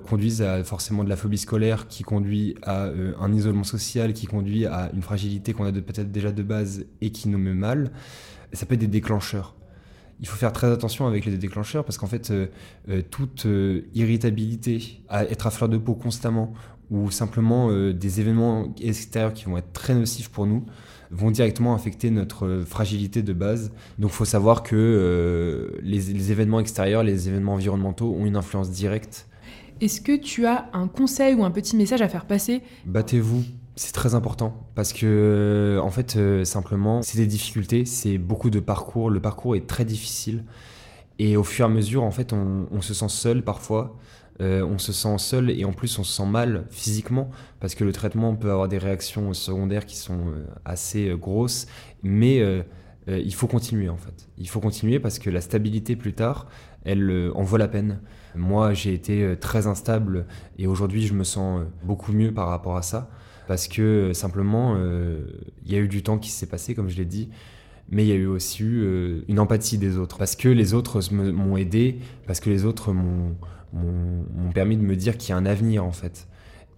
conduisent 0.08 0.40
à 0.40 0.64
forcément 0.64 1.04
de 1.04 1.10
la 1.10 1.16
phobie 1.16 1.36
scolaire 1.36 1.86
qui 1.88 2.02
conduit 2.02 2.54
à 2.62 2.88
un 3.20 3.32
isolement 3.34 3.64
social 3.64 4.14
qui 4.14 4.26
conduit 4.26 4.64
à 4.64 4.90
une 4.94 5.02
fragilité 5.02 5.52
qu'on 5.52 5.66
a 5.66 5.72
peut-être 5.72 6.10
déjà 6.10 6.32
de 6.32 6.42
base 6.42 6.86
et 7.02 7.10
qui 7.10 7.28
nous 7.28 7.36
met 7.36 7.52
mal. 7.52 7.90
Ça 8.54 8.64
peut 8.64 8.74
être 8.74 8.80
des 8.80 8.86
déclencheurs 8.86 9.54
il 10.20 10.26
faut 10.26 10.36
faire 10.36 10.52
très 10.52 10.70
attention 10.70 11.06
avec 11.06 11.24
les 11.26 11.36
déclencheurs 11.36 11.84
parce 11.84 11.98
qu'en 11.98 12.06
fait, 12.06 12.30
euh, 12.30 12.46
euh, 12.88 13.02
toute 13.10 13.46
euh, 13.46 13.82
irritabilité, 13.94 15.02
à 15.08 15.24
être 15.24 15.46
à 15.46 15.50
fleur 15.50 15.68
de 15.68 15.76
peau 15.76 15.94
constamment 15.94 16.52
ou 16.90 17.10
simplement 17.10 17.68
des 17.92 18.20
événements 18.20 18.72
extérieurs 18.80 19.32
qui 19.32 19.46
vont 19.46 19.58
être 19.58 19.72
très 19.72 19.92
nocifs 19.92 20.28
pour 20.28 20.46
nous 20.46 20.64
vont 21.10 21.32
directement 21.32 21.74
affecter 21.74 22.10
notre 22.10 22.62
fragilité 22.64 23.22
de 23.22 23.32
base. 23.32 23.72
Donc 23.98 24.12
il 24.12 24.14
faut 24.14 24.24
savoir 24.24 24.62
que 24.62 25.80
les, 25.82 25.98
les 25.98 26.30
événements 26.30 26.60
extérieurs, 26.60 27.02
les 27.02 27.26
événements 27.26 27.54
environnementaux 27.54 28.14
ont 28.14 28.24
une 28.24 28.36
influence 28.36 28.70
directe. 28.70 29.26
Est-ce 29.80 30.00
que 30.00 30.16
tu 30.16 30.46
as 30.46 30.70
un 30.74 30.86
conseil 30.86 31.34
ou 31.34 31.44
un 31.44 31.50
petit 31.50 31.76
message 31.76 32.02
à 32.02 32.08
faire 32.08 32.24
passer? 32.24 32.62
Battez-vous 32.84 33.42
c'est 33.76 33.92
très 33.92 34.14
important 34.14 34.66
parce 34.74 34.94
que, 34.94 35.78
en 35.82 35.90
fait, 35.90 36.16
euh, 36.16 36.44
simplement, 36.44 37.02
c'est 37.02 37.18
des 37.18 37.26
difficultés, 37.26 37.84
c'est 37.84 38.16
beaucoup 38.16 38.48
de 38.48 38.58
parcours. 38.58 39.10
Le 39.10 39.20
parcours 39.20 39.54
est 39.54 39.66
très 39.66 39.84
difficile. 39.84 40.44
Et 41.18 41.36
au 41.36 41.44
fur 41.44 41.66
et 41.66 41.70
à 41.70 41.72
mesure, 41.72 42.02
en 42.02 42.10
fait, 42.10 42.32
on, 42.32 42.80
se 42.80 42.94
sent 42.94 43.10
seul 43.10 43.44
parfois. 43.44 43.96
Euh, 44.40 44.62
on 44.62 44.78
se 44.78 44.92
sent 44.92 45.16
seul 45.18 45.50
et 45.50 45.64
en 45.64 45.72
plus 45.72 45.98
on 45.98 46.04
se 46.04 46.12
sent 46.12 46.26
mal 46.26 46.66
physiquement 46.70 47.30
parce 47.58 47.74
que 47.74 47.84
le 47.84 47.92
traitement 47.92 48.36
peut 48.36 48.50
avoir 48.50 48.68
des 48.68 48.76
réactions 48.76 49.32
secondaires 49.32 49.86
qui 49.86 49.96
sont 49.96 50.28
euh, 50.28 50.44
assez 50.66 51.14
grosses. 51.18 51.66
Mais 52.02 52.42
il 53.08 53.34
faut 53.34 53.46
continuer 53.46 53.88
en 53.88 53.96
fait. 53.96 54.28
Il 54.38 54.48
faut 54.48 54.60
continuer 54.60 55.00
parce 55.00 55.18
que 55.18 55.30
la 55.30 55.40
stabilité 55.40 55.96
plus 55.96 56.12
tard, 56.14 56.46
elle 56.84 57.30
en 57.34 57.42
vaut 57.42 57.56
la 57.56 57.68
peine. 57.68 58.00
Moi, 58.34 58.72
j'ai 58.74 58.94
été 58.94 59.36
très 59.38 59.66
instable 59.66 60.26
et 60.58 60.66
aujourd'hui, 60.66 61.06
je 61.06 61.14
me 61.14 61.24
sens 61.24 61.62
beaucoup 61.82 62.12
mieux 62.12 62.32
par 62.32 62.48
rapport 62.48 62.76
à 62.76 62.82
ça 62.82 63.10
parce 63.46 63.68
que 63.68 63.82
euh, 63.82 64.14
simplement, 64.14 64.74
euh, 64.76 65.20
il 65.64 65.72
y 65.72 65.76
a 65.76 65.78
eu 65.78 65.88
du 65.88 66.02
temps 66.02 66.18
qui 66.18 66.30
s'est 66.30 66.46
passé, 66.46 66.74
comme 66.74 66.88
je 66.88 66.96
l'ai 66.96 67.04
dit, 67.04 67.30
mais 67.88 68.04
il 68.04 68.08
y 68.08 68.12
a 68.12 68.16
eu 68.16 68.26
aussi 68.26 68.62
eu 68.62 68.82
euh, 68.82 69.24
une 69.28 69.38
empathie 69.38 69.78
des 69.78 69.96
autres, 69.96 70.18
parce 70.18 70.36
que 70.36 70.48
les 70.48 70.74
autres 70.74 71.00
m'ont 71.12 71.56
aidé, 71.56 72.00
parce 72.26 72.40
que 72.40 72.50
les 72.50 72.64
autres 72.64 72.92
m'ont 72.92 73.36
permis 74.54 74.76
de 74.76 74.82
me 74.82 74.96
dire 74.96 75.16
qu'il 75.16 75.30
y 75.30 75.32
a 75.32 75.36
un 75.36 75.46
avenir, 75.46 75.84
en 75.84 75.92
fait. 75.92 76.26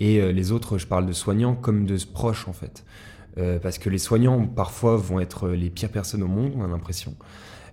Et 0.01 0.33
les 0.33 0.53
autres, 0.53 0.79
je 0.79 0.87
parle 0.87 1.07
de 1.07 1.13
soignants 1.13 1.57
comme 1.57 1.85
de 1.85 1.97
proches, 2.13 2.47
en 2.47 2.53
fait. 2.53 2.85
parce 3.63 3.79
que 3.79 3.91
les 3.91 3.99
soignants, 3.99 4.47
parfois, 4.47 4.97
vont 4.97 5.19
être 5.19 5.49
les 5.49 5.71
pires 5.71 5.91
personnes 5.91 6.23
au 6.23 6.29
monde, 6.29 6.53
on 6.57 6.63
a 6.63 6.69
l'impression 6.69 7.17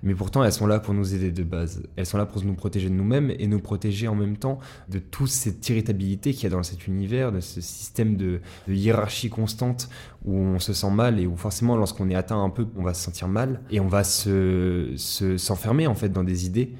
mais 0.05 0.13
pourtant 0.13 0.43
elles 0.43 0.53
sont 0.53 0.67
là 0.67 0.79
pour 0.79 0.93
nous 0.93 1.13
aider 1.15 1.31
de 1.31 1.43
base. 1.43 1.83
Elles 1.95 2.05
sont 2.05 2.17
là 2.17 2.25
pour 2.25 2.41
nous 2.43 2.53
protéger 2.53 2.89
de 2.89 2.93
nous-mêmes 2.93 3.33
et 3.37 3.47
nous 3.47 3.59
protéger 3.59 4.07
en 4.07 4.15
même 4.15 4.37
temps 4.37 4.59
de 4.87 4.99
toute 4.99 5.29
cette 5.29 5.67
irritabilité 5.67 6.31
qu'il 6.31 6.43
y 6.43 6.45
a 6.45 6.49
dans 6.51 6.63
cet 6.63 6.87
univers, 6.87 7.31
de 7.31 7.39
ce 7.41 7.59
système 7.59 8.15
de, 8.15 8.39
hiérarchie 8.67 9.29
constante 9.29 9.89
où 10.23 10.37
on 10.37 10.59
se 10.59 10.73
sent 10.73 10.91
mal 10.91 11.19
et 11.19 11.25
où 11.25 11.35
forcément 11.35 11.75
lorsqu'on 11.75 12.09
est 12.09 12.15
atteint 12.15 12.41
un 12.41 12.51
peu, 12.51 12.67
on 12.77 12.83
va 12.83 12.93
se 12.93 13.03
sentir 13.03 13.27
mal 13.27 13.61
et 13.71 13.79
on 13.79 13.87
va 13.87 14.03
se, 14.03 14.93
s'enfermer 14.95 15.87
en 15.87 15.95
fait 15.95 16.09
dans 16.09 16.23
des 16.23 16.45
idées 16.45 16.73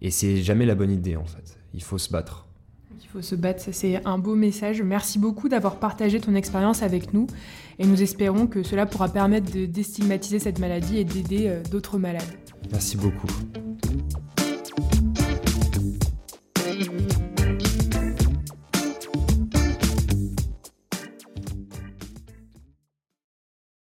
et 0.00 0.10
c'est 0.10 0.36
jamais 0.36 0.64
la 0.64 0.76
bonne 0.76 0.92
idée 0.92 1.16
en 1.16 1.24
fait. 1.24 1.58
Il 1.74 1.82
faut 1.82 1.98
se 1.98 2.10
battre. 2.10 2.46
Il 3.02 3.08
faut 3.08 3.22
se 3.22 3.34
battre, 3.34 3.60
ça 3.60 3.72
c'est 3.72 4.04
un 4.06 4.18
beau 4.18 4.36
message. 4.36 4.82
Merci 4.82 5.18
beaucoup 5.18 5.48
d'avoir 5.48 5.76
partagé 5.76 6.20
ton 6.20 6.34
expérience 6.36 6.82
avec 6.82 7.12
nous 7.12 7.26
et 7.80 7.86
nous 7.86 8.02
espérons 8.02 8.46
que 8.46 8.62
cela 8.62 8.86
pourra 8.86 9.08
permettre 9.08 9.50
de 9.50 9.66
déstigmatiser 9.66 10.38
cette 10.38 10.60
maladie 10.60 10.98
et 10.98 11.04
d'aider 11.04 11.48
euh, 11.48 11.62
d'autres 11.70 11.98
malades. 11.98 12.22
Merci 12.70 12.96
beaucoup. 12.96 13.28